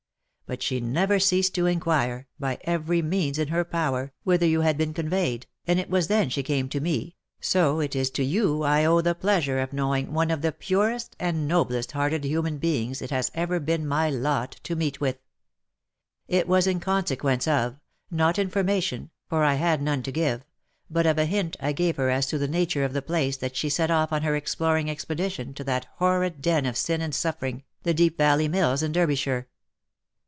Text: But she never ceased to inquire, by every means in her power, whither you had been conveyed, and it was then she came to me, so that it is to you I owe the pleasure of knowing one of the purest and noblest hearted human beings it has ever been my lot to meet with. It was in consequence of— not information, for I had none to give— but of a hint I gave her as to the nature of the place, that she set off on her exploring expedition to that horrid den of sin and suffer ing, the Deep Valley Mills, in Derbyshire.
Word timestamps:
But 0.47 0.61
she 0.61 0.81
never 0.81 1.17
ceased 1.17 1.55
to 1.55 1.65
inquire, 1.65 2.27
by 2.37 2.57
every 2.65 3.01
means 3.01 3.39
in 3.39 3.47
her 3.47 3.63
power, 3.63 4.11
whither 4.25 4.45
you 4.45 4.59
had 4.59 4.77
been 4.77 4.93
conveyed, 4.93 5.47
and 5.65 5.79
it 5.79 5.89
was 5.89 6.09
then 6.09 6.29
she 6.29 6.43
came 6.43 6.67
to 6.67 6.81
me, 6.81 7.15
so 7.39 7.77
that 7.77 7.85
it 7.85 7.95
is 7.95 8.09
to 8.09 8.23
you 8.25 8.63
I 8.63 8.83
owe 8.83 8.99
the 8.99 9.15
pleasure 9.15 9.59
of 9.61 9.71
knowing 9.71 10.11
one 10.11 10.29
of 10.29 10.41
the 10.41 10.51
purest 10.51 11.15
and 11.21 11.47
noblest 11.47 11.93
hearted 11.93 12.25
human 12.25 12.57
beings 12.57 13.01
it 13.01 13.11
has 13.11 13.31
ever 13.33 13.61
been 13.61 13.87
my 13.87 14.09
lot 14.09 14.59
to 14.63 14.75
meet 14.75 14.99
with. 14.99 15.19
It 16.27 16.49
was 16.49 16.67
in 16.67 16.81
consequence 16.81 17.47
of— 17.47 17.79
not 18.11 18.37
information, 18.37 19.09
for 19.29 19.45
I 19.45 19.53
had 19.53 19.81
none 19.81 20.03
to 20.03 20.11
give— 20.11 20.43
but 20.91 21.05
of 21.05 21.17
a 21.17 21.25
hint 21.27 21.55
I 21.61 21.71
gave 21.71 21.95
her 21.95 22.09
as 22.09 22.27
to 22.27 22.37
the 22.37 22.49
nature 22.49 22.83
of 22.83 22.91
the 22.91 23.01
place, 23.01 23.37
that 23.37 23.55
she 23.55 23.69
set 23.69 23.89
off 23.89 24.11
on 24.11 24.23
her 24.23 24.35
exploring 24.35 24.89
expedition 24.89 25.53
to 25.53 25.63
that 25.63 25.87
horrid 25.95 26.41
den 26.41 26.65
of 26.65 26.75
sin 26.75 26.99
and 26.99 27.15
suffer 27.15 27.45
ing, 27.45 27.63
the 27.83 27.93
Deep 27.93 28.17
Valley 28.17 28.49
Mills, 28.49 28.83
in 28.83 28.91
Derbyshire. 28.91 29.47